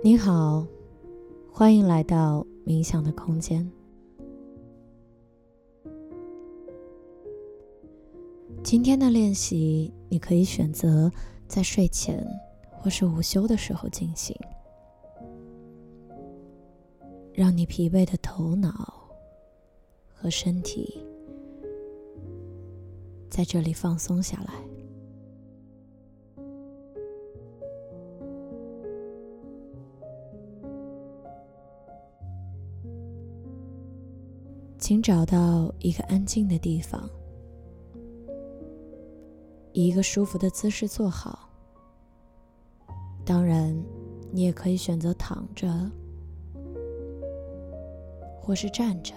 [0.00, 0.64] 你好，
[1.50, 3.68] 欢迎来到冥想的空间。
[8.62, 11.10] 今天的练习，你可以选择
[11.48, 12.24] 在睡前
[12.70, 14.36] 或是午休的时候进行，
[17.32, 19.10] 让你疲惫的头脑
[20.14, 21.04] 和身体
[23.28, 24.77] 在这里放松下来。
[34.78, 37.10] 请找到一个安静的地方，
[39.72, 41.50] 以一个舒服的姿势坐好。
[43.24, 43.76] 当然，
[44.30, 45.68] 你也可以选择躺着，
[48.40, 49.12] 或是站着。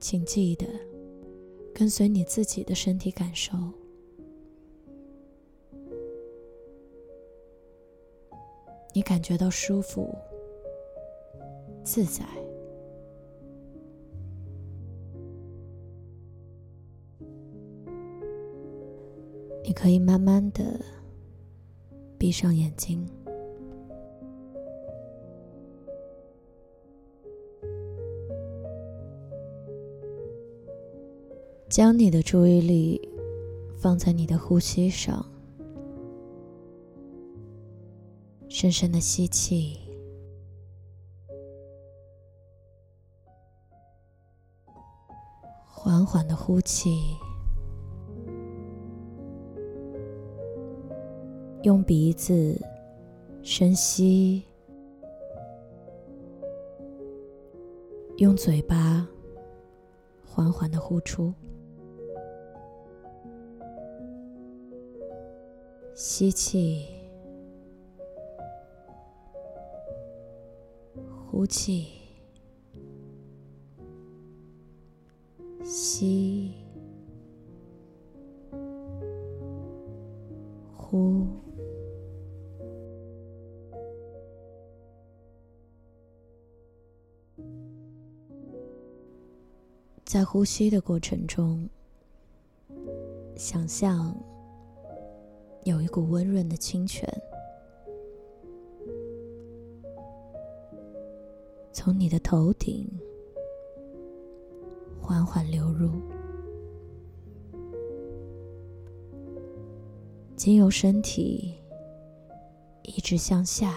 [0.00, 0.66] 请记得
[1.74, 3.54] 跟随你自己的身体感受，
[8.94, 10.16] 你感觉到舒服。
[11.90, 12.22] 自在，
[19.64, 20.78] 你可以慢慢的
[22.18, 23.08] 闭上眼睛，
[31.70, 33.00] 将你的注意力
[33.78, 35.24] 放在你的呼吸上，
[38.46, 39.87] 深深的吸气。
[45.88, 47.16] 缓缓的呼气，
[51.62, 52.60] 用鼻子
[53.40, 54.44] 深吸，
[58.18, 59.08] 用嘴巴
[60.26, 61.32] 缓缓的呼出。
[65.94, 66.86] 吸气，
[71.30, 71.97] 呼气。
[80.90, 81.26] 呼，
[90.06, 91.68] 在呼吸的过程中，
[93.36, 94.16] 想象
[95.64, 97.06] 有一股温润的清泉
[101.70, 102.88] 从你的头顶。
[105.00, 105.90] 缓缓流入，
[110.38, 111.52] 经由身体
[112.84, 113.76] 一直向下，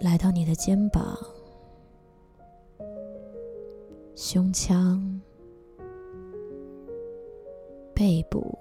[0.00, 1.16] 来到你的肩膀、
[4.16, 5.20] 胸腔、
[7.94, 8.58] 背部，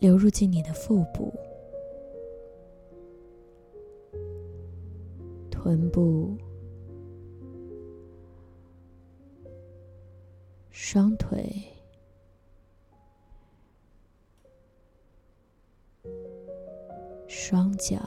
[0.00, 1.32] 流入进你的腹部。
[5.48, 6.36] 臀部、
[10.78, 11.64] 双腿、
[17.26, 17.98] 双脚，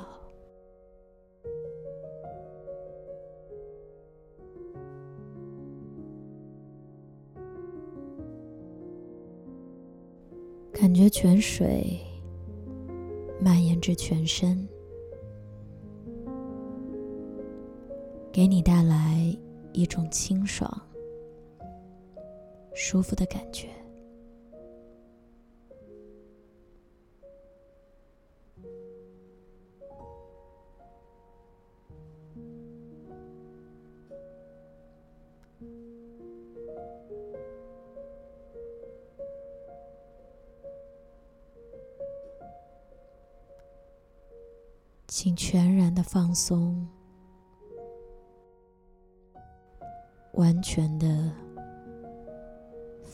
[10.71, 11.99] 感觉泉水
[13.41, 14.69] 蔓延至全身。
[18.31, 19.35] 给你带来
[19.73, 20.71] 一种清爽、
[22.81, 23.67] 舒服的感觉。
[45.09, 46.87] 请全然的放松。
[50.33, 51.29] 完全的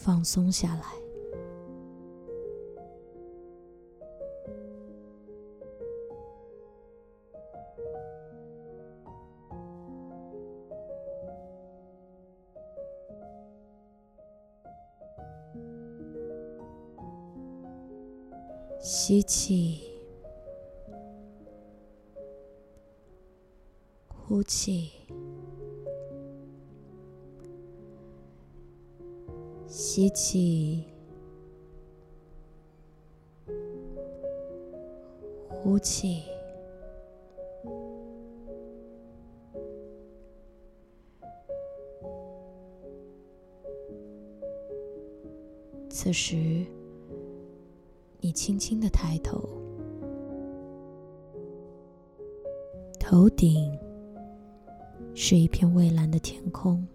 [0.05, 0.83] 放松下来，
[18.79, 19.81] 吸气，
[24.07, 25.04] 呼气。
[29.95, 30.83] 吸气，
[35.47, 36.21] 呼气，
[45.89, 46.65] 此时，
[48.19, 49.47] 你轻轻的抬头，
[52.99, 53.79] 头顶
[55.13, 56.85] 是一片蔚蓝的天空。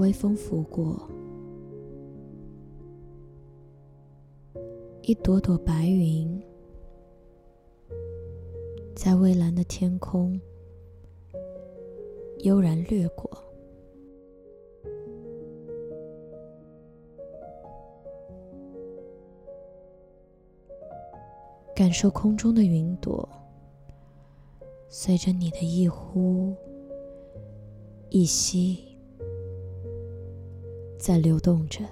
[0.00, 0.98] 微风拂过，
[5.02, 6.42] 一朵朵白云
[8.96, 10.40] 在蔚蓝的天空
[12.38, 13.30] 悠然掠过，
[21.76, 23.28] 感受空中的云朵
[24.88, 26.54] 随着你的一呼
[28.08, 28.89] 一吸。
[31.00, 31.82] 在流动着，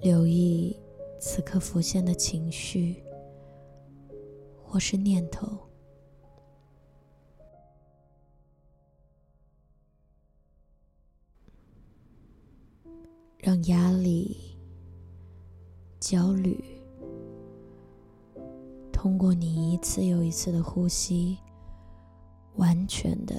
[0.00, 0.76] 留意
[1.18, 3.02] 此刻浮现的情绪
[4.62, 5.58] 或是念头，
[13.38, 14.56] 让压力、
[15.98, 16.71] 焦虑。
[19.02, 21.36] 通过你一次又一次的呼吸，
[22.54, 23.34] 完全的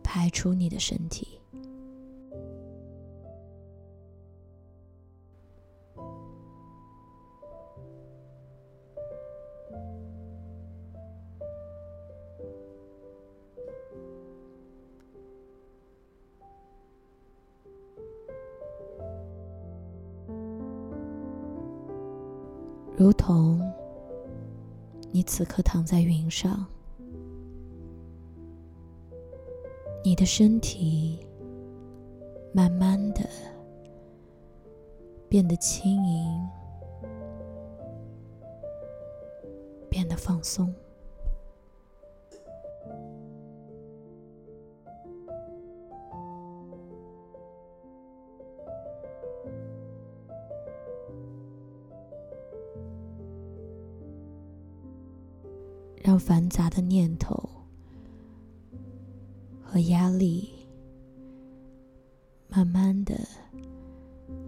[0.00, 1.40] 排出你的身体。
[22.96, 23.71] 如同。
[25.14, 26.66] 你此刻躺在云上，
[30.02, 31.18] 你的身体
[32.54, 33.20] 慢慢的
[35.28, 36.48] 变得轻盈，
[39.90, 40.74] 变得放松。
[56.02, 57.48] 让繁杂的念头
[59.62, 60.50] 和压力
[62.48, 63.14] 慢慢的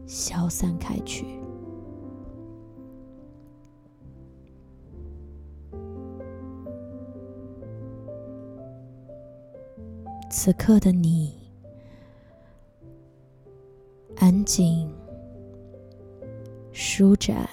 [0.04, 1.24] 消散开去。
[10.28, 11.32] 此刻的你，
[14.16, 14.92] 安静、
[16.72, 17.48] 舒展、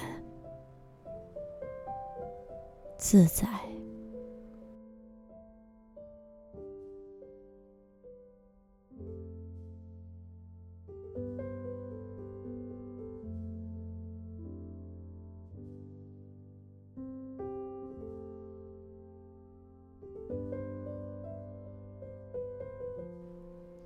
[2.97, 3.70] 自在。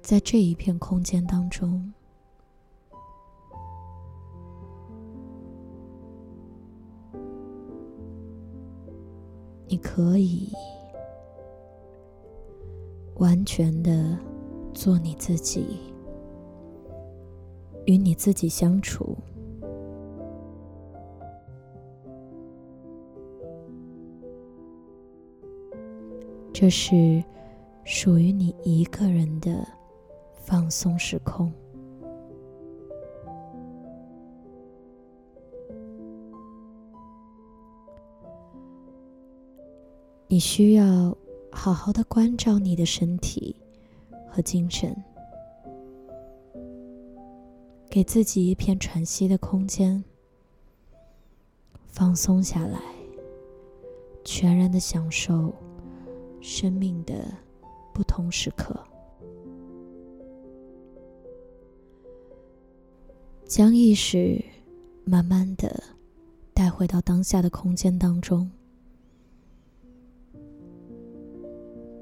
[0.06, 1.92] 在这一片空间当中，
[9.68, 10.54] 你可以
[13.16, 14.16] 完全的
[14.76, 15.80] 做你自己，
[17.88, 19.18] 与你自己相处。
[26.54, 27.24] 这是
[27.84, 29.68] 属于你一个人的。
[30.46, 31.52] 放松时空，
[40.28, 41.18] 你需要
[41.52, 43.56] 好好的关照你的身体
[44.30, 44.96] 和精神，
[47.90, 50.04] 给自己一片喘息的空间，
[51.88, 52.80] 放松下来，
[54.24, 55.52] 全然的享受
[56.40, 57.34] 生命的
[57.92, 58.80] 不同时刻。
[63.56, 64.44] 将意识
[65.06, 65.82] 慢慢的
[66.54, 68.52] 带回到当下的空间当中，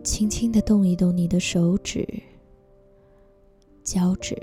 [0.04, 2.08] 轻轻的动一动你的手指、
[3.84, 4.36] 脚趾，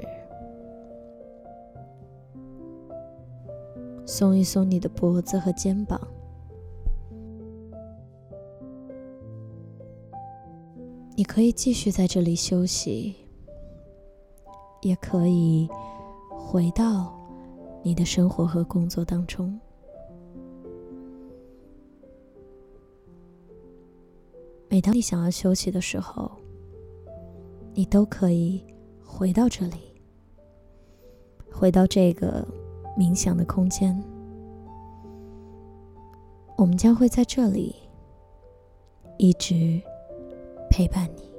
[4.07, 6.01] 松一松你的脖子和肩膀。
[11.17, 13.17] 你可以继续在这里休息，
[14.83, 15.69] 也可以。
[16.53, 17.17] 回到
[17.81, 19.57] 你的生活和工作当中。
[24.69, 26.29] 每当你想要休息的时候
[27.73, 28.65] 你都可以
[29.01, 29.93] 回到这里
[31.53, 32.45] 回到这个
[32.99, 33.97] 冥想的空间。
[36.57, 37.77] 我们将会在这里
[39.19, 39.81] 一直
[40.69, 41.30] 陪伴你。